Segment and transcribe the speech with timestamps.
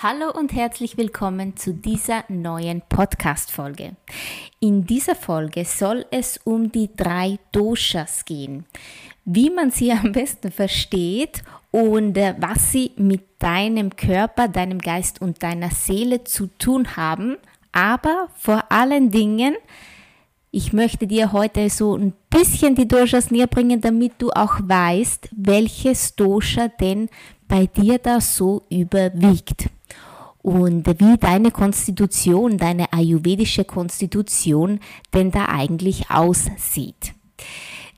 [0.00, 3.96] Hallo und herzlich willkommen zu dieser neuen Podcast-Folge.
[4.60, 8.64] In dieser Folge soll es um die drei Doshas gehen,
[9.24, 11.42] wie man sie am besten versteht
[11.72, 17.36] und äh, was sie mit deinem Körper, deinem Geist und deiner Seele zu tun haben,
[17.72, 19.56] aber vor allen Dingen,
[20.52, 25.30] ich möchte dir heute so ein bisschen die Doshas näher bringen, damit du auch weißt,
[25.32, 27.08] welches Dosha denn
[27.48, 29.70] bei dir da so überwiegt
[30.42, 34.80] und wie deine Konstitution, deine ayurvedische Konstitution
[35.12, 37.14] denn da eigentlich aussieht.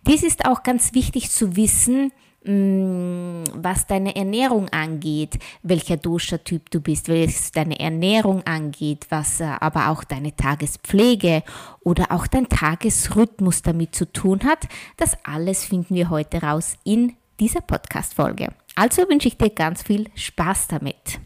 [0.07, 2.13] Dies ist auch ganz wichtig zu wissen,
[2.45, 9.45] mm, was deine Ernährung angeht, welcher Dosha-Typ du bist, was deine Ernährung angeht, was äh,
[9.61, 11.43] aber auch deine Tagespflege
[11.85, 14.69] oder auch dein Tagesrhythmus damit zu tun hat.
[14.97, 18.49] Das alles finden wir heute raus in dieser Podcast-Folge.
[18.75, 21.21] Also wünsche ich dir ganz viel Spaß damit.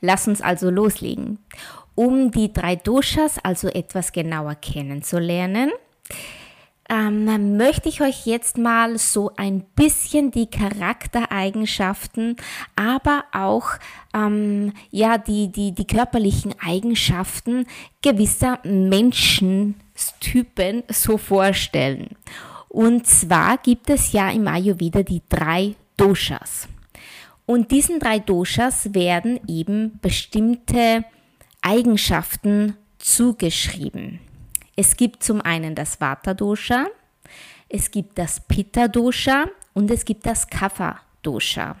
[0.00, 1.38] Lass uns also loslegen.
[1.94, 5.70] Um die drei Doshas also etwas genauer kennenzulernen,
[6.90, 12.36] ähm, möchte ich euch jetzt mal so ein bisschen die Charaktereigenschaften,
[12.74, 13.68] aber auch
[14.12, 17.66] ähm, ja, die, die, die körperlichen Eigenschaften
[18.02, 22.16] gewisser Menschentypen so vorstellen.
[22.68, 26.66] Und zwar gibt es ja im Ayurveda die drei Doshas.
[27.50, 31.04] Und diesen drei Doshas werden eben bestimmte
[31.62, 34.20] Eigenschaften zugeschrieben.
[34.76, 36.86] Es gibt zum einen das Vata-Dosha,
[37.68, 41.74] es gibt das Pitta-Dosha und es gibt das Kapha-Dosha.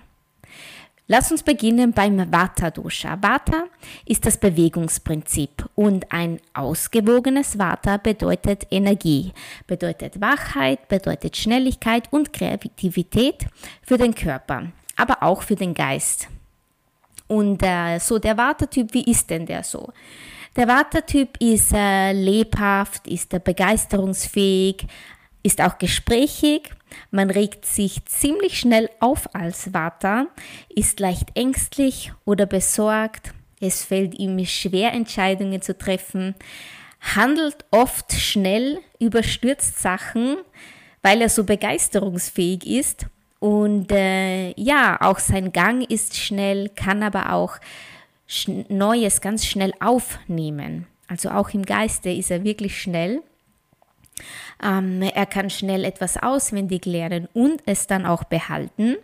[1.06, 3.22] Lass uns beginnen beim Vata-Dosha.
[3.22, 3.66] Vata
[4.04, 9.32] ist das Bewegungsprinzip und ein ausgewogenes Vata bedeutet Energie,
[9.68, 13.46] bedeutet Wachheit, bedeutet Schnelligkeit und Kreativität
[13.82, 16.28] für den Körper aber auch für den Geist.
[17.26, 19.92] Und äh, so der Wartetyp, wie ist denn der so?
[20.56, 24.86] Der Wartetyp ist äh, lebhaft, ist äh, begeisterungsfähig,
[25.42, 26.70] ist auch gesprächig.
[27.12, 30.26] Man regt sich ziemlich schnell auf als Vata,
[30.68, 33.32] ist leicht ängstlich oder besorgt.
[33.60, 36.34] Es fällt ihm schwer, Entscheidungen zu treffen,
[37.14, 40.38] handelt oft schnell, überstürzt Sachen,
[41.02, 43.06] weil er so begeisterungsfähig ist
[43.40, 47.56] und äh, ja, auch sein Gang ist schnell, kann aber auch
[48.68, 50.86] Neues ganz schnell aufnehmen.
[51.08, 53.22] Also auch im Geiste ist er wirklich schnell.
[54.62, 58.96] Ähm, er kann schnell etwas auswendig lernen und es dann auch behalten.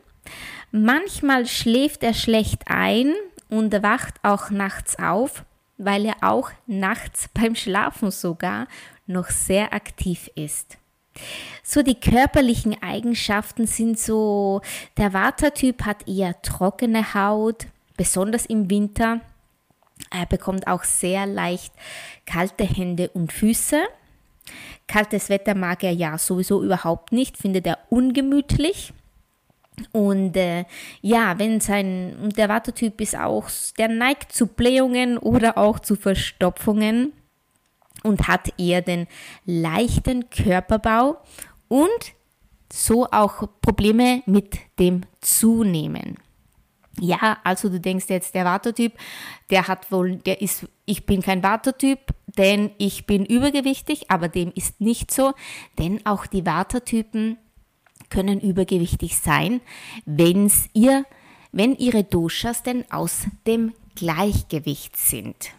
[0.70, 3.14] Manchmal schläft er schlecht ein
[3.48, 5.44] und wacht auch nachts auf,
[5.78, 8.68] weil er auch nachts beim Schlafen sogar
[9.06, 10.78] noch sehr aktiv ist.
[11.62, 14.60] So die körperlichen Eigenschaften sind so,
[14.96, 17.66] der Vata-Typ hat eher trockene Haut,
[17.96, 19.20] besonders im Winter.
[20.10, 21.72] Er bekommt auch sehr leicht
[22.26, 23.82] kalte Hände und Füße.
[24.86, 28.92] Kaltes Wetter mag er ja sowieso überhaupt nicht, findet er ungemütlich.
[29.92, 30.64] Und äh,
[31.02, 37.12] ja, wenn sein, der Vata-Typ ist auch, der neigt zu Blähungen oder auch zu Verstopfungen
[38.06, 39.06] und hat eher den
[39.44, 41.18] leichten Körperbau
[41.68, 42.14] und
[42.72, 46.16] so auch Probleme mit dem Zunehmen.
[46.98, 48.94] Ja, also du denkst jetzt, der Watertyp,
[49.50, 51.98] der hat wohl, der ist, ich bin kein Watertyp,
[52.38, 55.34] denn ich bin übergewichtig, aber dem ist nicht so,
[55.78, 57.36] denn auch die Watertypen
[58.08, 59.60] können übergewichtig sein,
[60.06, 61.04] wenn's ihr,
[61.52, 65.50] wenn ihre Doshas denn aus dem Gleichgewicht sind.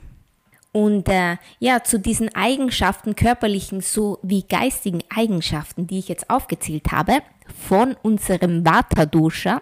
[0.71, 7.21] Und äh, ja, zu diesen Eigenschaften, körperlichen sowie geistigen Eigenschaften, die ich jetzt aufgezählt habe,
[7.67, 9.61] von unserem Vata-Dosha,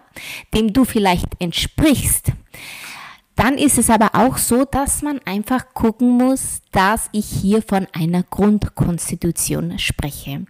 [0.54, 2.32] dem du vielleicht entsprichst,
[3.36, 7.86] dann ist es aber auch so, dass man einfach gucken muss, dass ich hier von
[7.92, 10.46] einer Grundkonstitution spreche.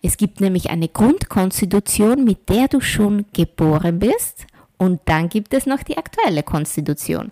[0.00, 4.46] Es gibt nämlich eine Grundkonstitution, mit der du schon geboren bist
[4.82, 7.30] und dann gibt es noch die aktuelle Konstitution.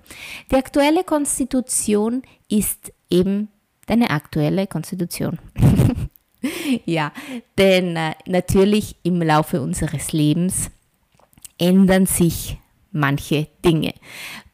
[0.53, 3.49] Die aktuelle Konstitution ist eben
[3.87, 5.41] deine aktuelle Konstitution.
[6.85, 7.11] ja,
[7.59, 10.71] denn äh, natürlich im Laufe unseres Lebens
[11.59, 12.57] ändern sich
[12.93, 13.95] manche Dinge.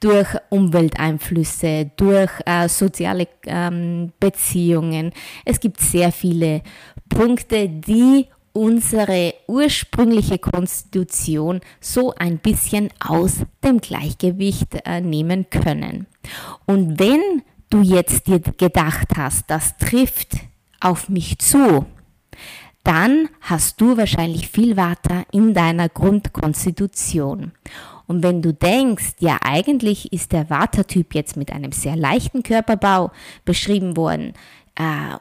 [0.01, 5.13] Durch Umwelteinflüsse, durch äh, soziale ähm, Beziehungen.
[5.45, 6.63] Es gibt sehr viele
[7.11, 8.27] Punkte, die
[8.57, 16.07] unsere ursprüngliche Konstitution so ein bisschen aus dem Gleichgewicht äh, nehmen können.
[16.65, 20.37] Und wenn du jetzt dir gedacht hast, das trifft
[20.81, 21.85] auf mich zu,
[22.83, 27.53] dann hast du wahrscheinlich viel Water in deiner Grundkonstitution.
[28.07, 33.11] Und wenn du denkst, ja eigentlich ist der Vata-Typ jetzt mit einem sehr leichten Körperbau
[33.45, 34.33] beschrieben worden,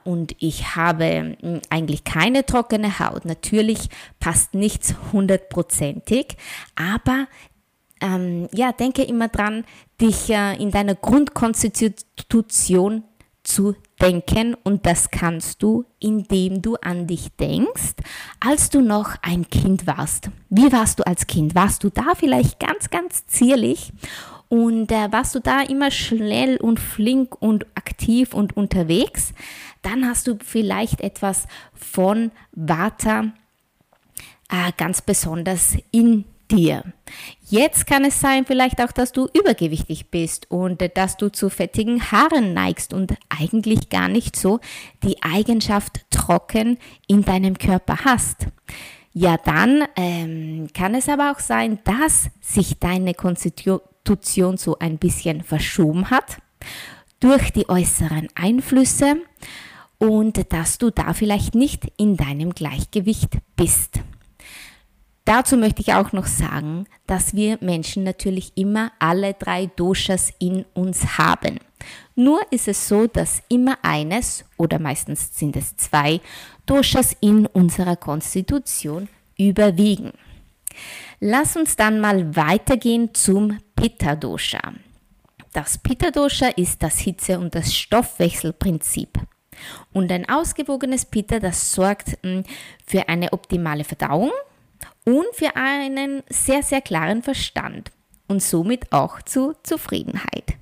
[0.04, 3.26] und ich habe hm, eigentlich keine trockene Haut.
[3.26, 6.38] Natürlich passt nichts hundertprozentig,
[6.76, 7.28] aber
[8.02, 9.66] ähm, ja, denke immer dran,
[10.02, 13.04] dich äh, in deiner Grundkonstitution
[13.44, 17.96] zu denken und das kannst du, indem du an dich denkst,
[18.40, 20.30] als du noch ein Kind warst.
[20.50, 21.56] Wie warst du als Kind?
[21.56, 23.94] Warst du da vielleicht ganz, ganz zierlich
[24.50, 29.34] und äh, warst du da immer schnell und flink und aktiv und unterwegs?
[29.82, 33.34] Dann hast du vielleicht etwas von Vata
[34.50, 36.84] äh, ganz besonders in dir.
[37.48, 42.12] Jetzt kann es sein vielleicht auch, dass du übergewichtig bist und dass du zu fettigen
[42.12, 44.60] Haaren neigst und eigentlich gar nicht so
[45.04, 46.78] die Eigenschaft trocken
[47.08, 48.48] in deinem Körper hast.
[49.14, 53.80] Ja, dann ähm, kann es aber auch sein, dass sich deine Konstitution
[54.58, 56.38] so ein bisschen verschoben hat
[57.20, 59.18] durch die äußeren Einflüsse
[59.98, 64.00] und dass du da vielleicht nicht in deinem Gleichgewicht bist.
[65.26, 70.66] Dazu möchte ich auch noch sagen, dass wir Menschen natürlich immer alle drei Doshas in
[70.76, 71.60] uns haben.
[72.16, 76.22] Nur ist es so, dass immer eines oder meistens sind es zwei
[76.68, 80.12] Doshas in unserer Konstitution überwiegen.
[81.20, 84.74] Lass uns dann mal weitergehen zum Pitta Dosha.
[85.54, 89.20] Das Pitta Dosha ist das Hitze- und das Stoffwechselprinzip.
[89.94, 92.44] Und ein ausgewogenes Pitta, das sorgt hm,
[92.86, 94.32] für eine optimale Verdauung
[95.06, 97.92] und für einen sehr, sehr klaren Verstand
[98.28, 100.56] und somit auch zu Zufriedenheit.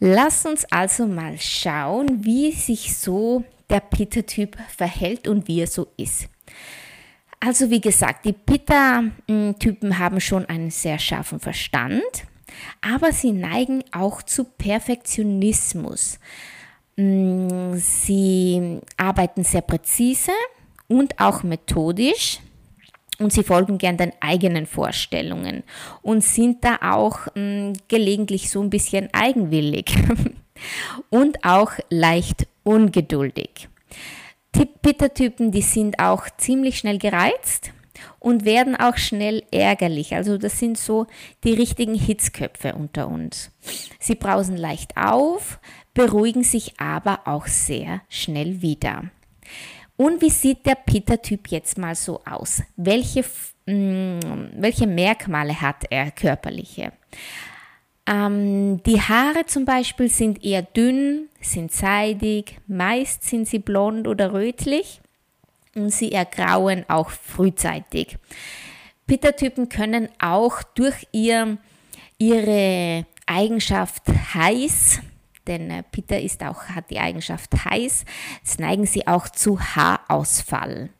[0.00, 5.88] Lass uns also mal schauen, wie sich so der Pitta-Typ verhält und wie er so
[5.96, 6.28] ist.
[7.44, 12.02] Also wie gesagt, die Pitta-Typen haben schon einen sehr scharfen Verstand,
[12.80, 16.18] aber sie neigen auch zu Perfektionismus.
[16.96, 20.32] Mm, sie arbeiten sehr präzise
[20.88, 22.38] und auch methodisch
[23.18, 25.64] und sie folgen gern den eigenen Vorstellungen
[26.00, 29.94] und sind da auch mm, gelegentlich so ein bisschen eigenwillig
[31.10, 33.68] und auch leicht ungeduldig.
[34.54, 37.72] Pitta-Typen, die sind auch ziemlich schnell gereizt
[38.18, 40.14] und werden auch schnell ärgerlich.
[40.14, 41.06] Also das sind so
[41.44, 43.50] die richtigen Hitzköpfe unter uns.
[43.98, 45.58] Sie brausen leicht auf,
[45.92, 49.04] beruhigen sich aber auch sehr schnell wieder.
[49.96, 52.62] Und wie sieht der Peter-Typ jetzt mal so aus?
[52.76, 53.24] Welche,
[53.66, 56.92] mh, mm, welche Merkmale hat er körperliche?
[58.06, 64.32] Ähm, die Haare zum Beispiel sind eher dünn, sind seidig, meist sind sie blond oder
[64.32, 65.00] rötlich
[65.74, 68.18] und sie ergrauen auch frühzeitig.
[69.06, 71.58] Peter-Typen können auch durch ihr,
[72.18, 74.02] ihre Eigenschaft
[74.34, 75.00] heiß
[75.46, 78.04] denn äh, Peter ist auch, hat die Eigenschaft heiß,
[78.42, 80.90] jetzt neigen sie auch zu Haarausfall.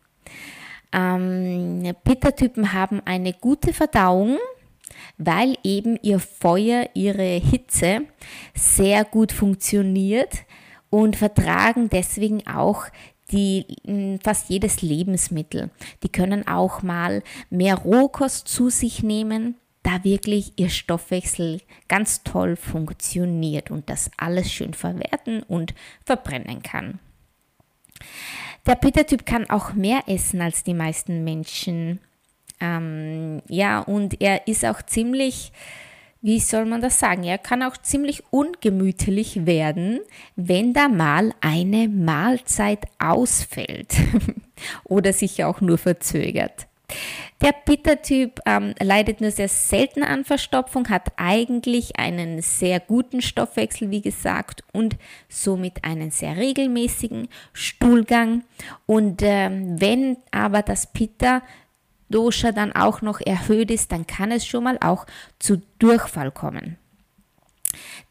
[0.93, 4.39] Ähm, Pitta-Typen haben eine gute Verdauung,
[5.19, 8.03] weil eben ihr Feuer, ihre Hitze
[8.55, 10.45] sehr gut funktioniert
[10.91, 12.87] und vertragen deswegen auch
[13.31, 13.67] die
[14.23, 15.71] fast jedes Lebensmittel.
[16.03, 22.57] Die können auch mal mehr Rohkost zu sich nehmen da wirklich ihr Stoffwechsel ganz toll
[22.57, 26.99] funktioniert und das alles schön verwerten und verbrennen kann.
[28.67, 32.01] Der Peter-Typ kann auch mehr essen als die meisten Menschen.
[32.61, 35.53] Ähm, ja, und er ist auch ziemlich,
[36.23, 40.01] wie soll man das sagen, er kann auch ziemlich ungemütlich werden,
[40.37, 43.95] wenn da mal eine Mahlzeit ausfällt
[44.85, 46.67] oder sich auch nur verzögert.
[47.41, 53.91] Der Pitta-Typ ähm, leidet nur sehr selten an Verstopfung, hat eigentlich einen sehr guten Stoffwechsel,
[53.91, 54.97] wie gesagt, und
[55.29, 58.45] somit einen sehr regelmäßigen Stuhlgang.
[58.87, 61.43] Und ähm, wenn aber das Pitta
[62.15, 65.07] Dosha dann auch noch erhöht ist, dann kann es schon mal auch
[65.39, 66.79] zu Durchfall kommen.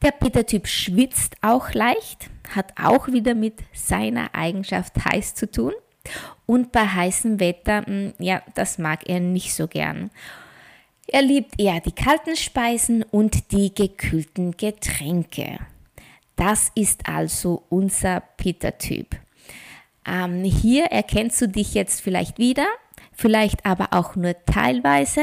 [0.01, 5.72] Der Pitta-Typ schwitzt auch leicht, hat auch wieder mit seiner Eigenschaft heiß zu tun.
[6.45, 10.12] Und bei heißem Wetter, hm, ja, das mag er nicht so gern.
[11.07, 15.60] Er liebt eher die kalten Speisen und die gekühlten Getränke.
[16.36, 19.15] Das ist also unser Peter-Typ.
[20.05, 22.65] Ähm, hier erkennst du dich jetzt vielleicht wieder,
[23.15, 25.22] vielleicht aber auch nur teilweise.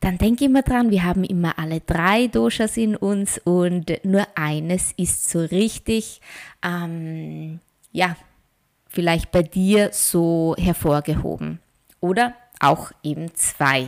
[0.00, 4.92] Dann denk immer dran, wir haben immer alle drei Doshas in uns und nur eines
[4.92, 6.20] ist so richtig,
[6.62, 8.16] ähm, ja,
[8.88, 11.58] vielleicht bei dir so hervorgehoben.
[12.00, 13.86] Oder auch eben zwei.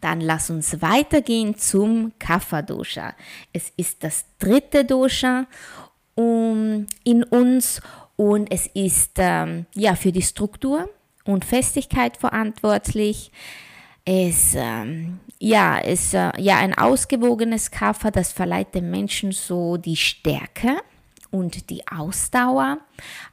[0.00, 3.14] Dann lass uns weitergehen zum Kapha-Dosha.
[3.52, 5.46] Es ist das dritte Dosha
[6.16, 7.80] in uns
[8.16, 10.88] und es ist ähm, ja für die Struktur
[11.24, 13.30] und Festigkeit verantwortlich.
[14.04, 19.96] Es ähm, ja, ist äh, ja ein ausgewogenes Kapha, das verleiht dem Menschen so die
[19.96, 20.78] Stärke
[21.32, 22.78] und die Ausdauer,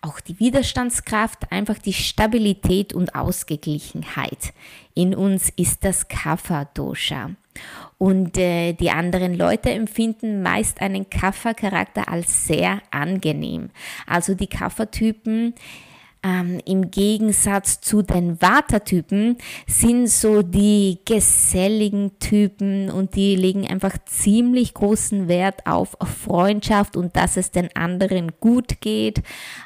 [0.02, 4.54] auch die Widerstandskraft, einfach die Stabilität und Ausgeglichenheit.
[4.96, 7.32] In uns ist das Kapha-Dosha.
[7.98, 13.70] Und äh, die anderen Leute empfinden meist einen Kapha-Charakter als sehr angenehm.
[14.08, 15.54] Also die Kapha-Typen,
[16.22, 23.98] ähm, Im Gegensatz zu den Vata-Typen sind so die geselligen Typen und die legen einfach
[24.06, 29.22] ziemlich großen Wert auf Freundschaft und dass es den anderen gut geht.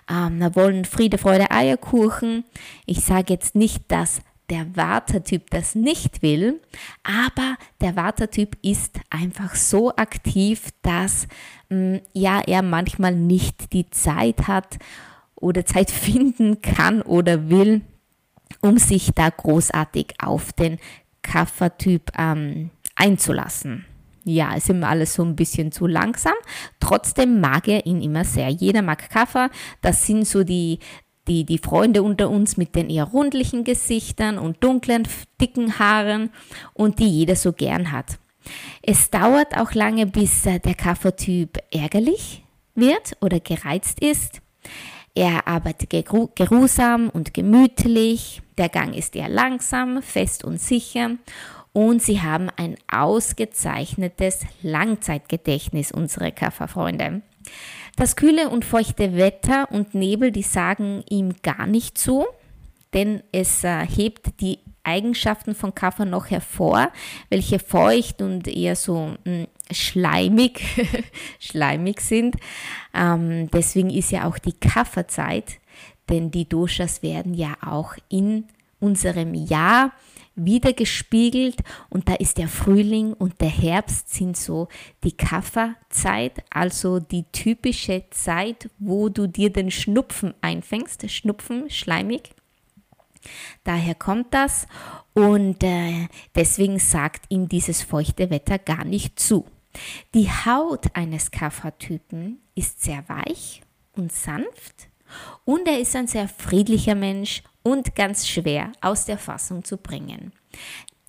[0.08, 2.44] Ähm, wollen Friede, Freude, Eierkuchen.
[2.86, 6.62] Ich sage jetzt nicht, dass der Vata-Typ das nicht will,
[7.02, 11.28] aber der Vata-Typ ist einfach so aktiv, dass
[11.70, 14.78] mh, mm, ja er manchmal nicht die Zeit hat,
[15.44, 17.82] oder Zeit finden kann oder will,
[18.62, 20.80] um sich da großartig auf den
[21.22, 23.86] Kaffertyp ähm, einzulassen.
[24.26, 26.34] Ja, ist ihm alles so ein bisschen zu langsam.
[26.80, 28.50] Trotzdem mag er ihn immer sehr.
[28.50, 29.50] Jeder mag Kaffer.
[29.82, 30.80] Das sind so die,
[31.28, 35.08] die, die Freunde unter uns mit den eher rundlichen Gesichtern und dunklen,
[35.42, 36.30] dicken Haaren
[36.74, 38.18] und die jeder so gern hat.
[38.82, 42.44] Es dauert auch lange, bis äh, der Kaffertyp ärgerlich
[42.76, 44.42] wird oder gereizt ist.
[45.15, 45.91] Er arbeitet
[46.36, 51.12] geruhsam und gemütlich, der Gang ist eher langsam, fest und sicher
[51.74, 57.22] und sie haben ein ausgezeichnetes Langzeitgedächtnis, unsere Kafferfreunde.
[57.96, 62.25] Das kühle und feuchte Wetter und Nebel, die sagen ihm gar nicht zu,
[62.93, 66.91] denn es äh, hebt die Eigenschaften von Kaffer noch hervor,
[67.29, 70.62] welche feucht und eher so hm, schleimig,
[71.39, 72.36] schleimig sind.
[72.93, 75.60] Ähm, deswegen ist ja auch die Kafferzeit,
[76.10, 78.46] denn die Doshas werden ja auch in
[78.79, 79.93] unserem Jahr
[80.36, 81.58] wieder gespiegelt
[81.89, 84.67] und da ist der Frühling und der Herbst sind so
[85.03, 92.33] die Kafferzeit, also die typische Zeit, wo du dir den Schnupfen einfängst, Schnupfen, schleimig.
[93.63, 94.68] Daher kommt das
[95.13, 99.46] und äh, deswegen sagt ihm dieses feuchte Wetter gar nicht zu.
[100.13, 103.62] Die Haut eines Kapha-Typen ist sehr weich
[103.94, 104.88] und sanft
[105.46, 110.34] und er ist ein sehr friedlicher Mensch und ganz schwer aus der Fassung zu bringen.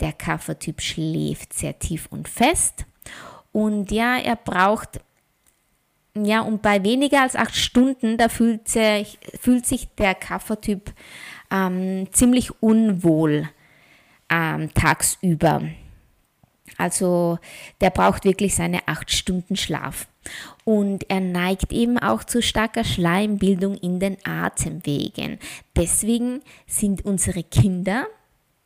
[0.01, 2.87] Der Kapha-Typ schläft sehr tief und fest
[3.53, 5.01] und ja, er braucht
[6.17, 10.93] ja, und bei weniger als acht Stunden, da fühlt sich, fühlt sich der Kapha-Typ
[11.55, 13.49] ähm, ziemlich unwohl
[14.29, 15.63] ähm, tagsüber.
[16.77, 17.39] Also
[17.81, 20.09] der braucht wirklich seine acht Stunden Schlaf.
[20.65, 25.39] Und er neigt eben auch zu starker Schleimbildung in den Atemwegen.
[25.77, 28.07] Deswegen sind unsere Kinder,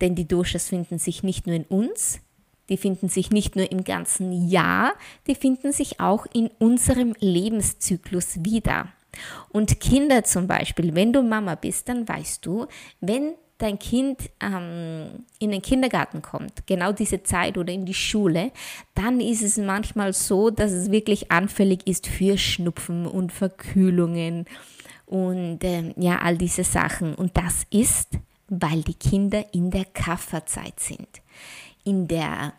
[0.01, 2.21] denn die Doshas finden sich nicht nur in uns,
[2.69, 4.93] die finden sich nicht nur im ganzen Jahr,
[5.27, 8.89] die finden sich auch in unserem Lebenszyklus wieder.
[9.51, 12.67] Und Kinder zum Beispiel, wenn du Mama bist, dann weißt du,
[13.01, 18.53] wenn dein Kind ähm, in den Kindergarten kommt, genau diese Zeit oder in die Schule,
[18.95, 24.47] dann ist es manchmal so, dass es wirklich anfällig ist für Schnupfen und Verkühlungen
[25.07, 27.15] und ähm, ja, all diese Sachen.
[27.15, 28.11] Und das ist,
[28.49, 31.09] weil die Kinder in der Kafferzeit sind.
[31.85, 32.53] In der,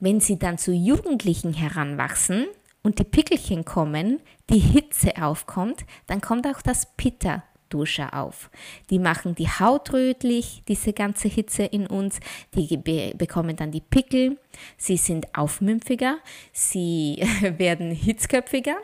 [0.00, 2.46] wenn sie dann zu Jugendlichen heranwachsen,
[2.82, 8.50] und die Pickelchen kommen, die Hitze aufkommt, dann kommt auch das Pitta Dusche auf.
[8.90, 12.20] Die machen die Haut rötlich, diese ganze Hitze in uns.
[12.54, 14.38] Die be bekommen dann die Pickel.
[14.76, 16.18] Sie sind aufmümpfiger.
[16.52, 17.24] Sie
[17.58, 18.76] werden hitzköpfiger,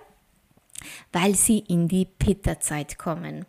[1.12, 3.44] weil sie in die Pitta-Zeit kommen.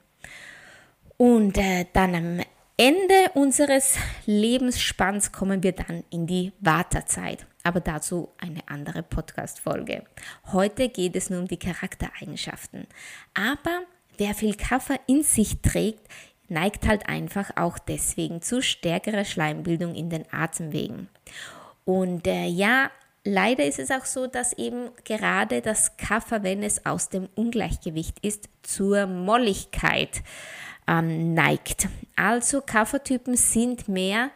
[1.18, 2.42] Und äh, dann am
[2.78, 7.48] Ende unseres Lebensspanns kommen wir dann in die Wartezeit.
[7.68, 10.04] Aber dazu eine andere Podcast-Folge.
[10.54, 12.88] Heute geht es nur um die Charaktereigenschaften.
[13.34, 13.82] Aber
[14.18, 16.08] wer viel Kaffer in sich trägt,
[16.48, 21.10] neigt halt einfach auch deswegen zu stärkerer Schleimbildung in den Atemwegen.
[21.84, 22.90] Und äh, ja,
[23.26, 28.26] leider ist es auch so, dass eben gerade das Kaffer, wenn es aus dem Ungleichgewicht
[28.26, 30.22] ist, zur Molligkeit
[30.88, 31.90] ähm, neigt.
[32.16, 34.32] Also Kaffertypen sind mehr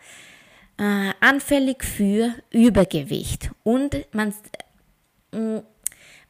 [0.82, 4.34] äh, anfällig für Übergewicht und man,
[5.32, 5.62] äh,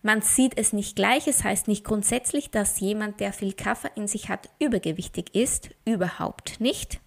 [0.02, 1.28] man sieht es nicht gleich.
[1.28, 5.70] Es heißt nicht grundsätzlich, dass jemand, der viel Kaffee in sich hat, übergewichtig ist.
[5.86, 7.00] Überhaupt nicht.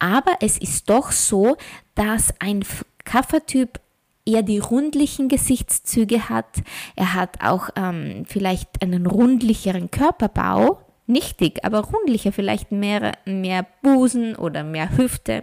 [0.00, 1.56] Aber es ist doch so,
[1.94, 2.64] dass ein
[3.04, 3.78] Kaffertyp
[4.24, 6.62] eher die rundlichen Gesichtszüge hat.
[6.96, 10.80] Er hat auch ähm, vielleicht einen rundlicheren Körperbau.
[11.12, 15.42] Nicht dick, aber rundlicher, vielleicht mehr, mehr Busen oder mehr Hüfte,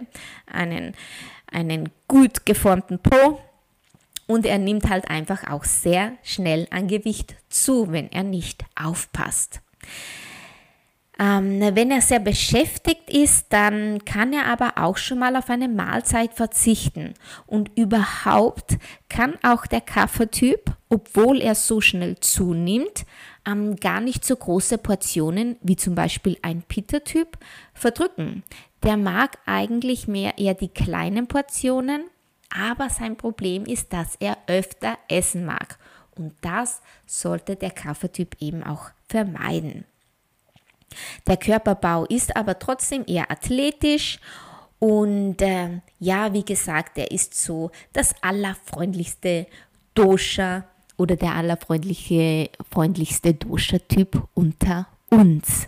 [0.52, 0.94] einen,
[1.52, 3.38] einen gut geformten Po
[4.26, 9.60] und er nimmt halt einfach auch sehr schnell an Gewicht zu, wenn er nicht aufpasst.
[11.20, 15.68] Ähm, wenn er sehr beschäftigt ist, dann kann er aber auch schon mal auf eine
[15.68, 17.14] Mahlzeit verzichten.
[17.46, 23.04] Und überhaupt kann auch der Kaffertyp, obwohl er so schnell zunimmt,
[23.46, 27.38] ähm, gar nicht so große Portionen wie zum Beispiel ein Pitta-Typ
[27.74, 28.42] verdrücken.
[28.82, 32.02] Der mag eigentlich mehr eher die kleinen Portionen
[32.50, 35.78] aber sein Problem ist, dass er öfter essen mag.
[36.16, 39.84] Und das sollte der Kaffertyp eben auch vermeiden.
[41.26, 44.18] Der Körperbau ist aber trotzdem eher athletisch
[44.80, 49.46] und äh, ja, wie gesagt, er ist so das allerfreundlichste
[49.94, 50.64] Dosha
[51.00, 55.66] oder der allerfreundlichste Dosha-Typ unter uns.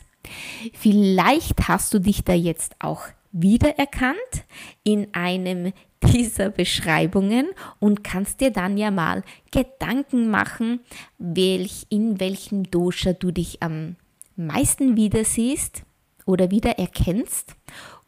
[0.75, 4.45] Vielleicht hast du dich da jetzt auch wiedererkannt
[4.85, 5.73] in einem
[6.03, 7.49] dieser Beschreibungen
[7.79, 10.81] und kannst dir dann ja mal Gedanken machen,
[11.19, 13.97] welch, in welchem Dosha du dich am
[14.37, 15.83] meisten wieder siehst
[16.27, 17.57] oder wieder erkennst.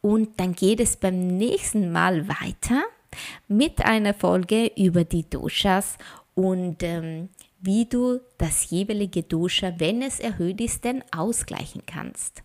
[0.02, 2.82] Und dann geht es beim nächsten Mal weiter
[3.48, 5.96] mit einer Folge über die Doshas
[6.34, 7.28] und ähm,
[7.60, 12.42] wie du das jeweilige Dosha, wenn es erhöht ist, denn ausgleichen kannst.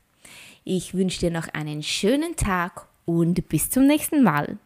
[0.63, 4.58] Ich wünsche dir noch einen schönen Tag und bis zum nächsten Mal.